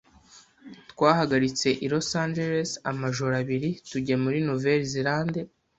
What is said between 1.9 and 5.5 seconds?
Los Angeles amajoro abiri tujya muri Nouvelle-Zélande.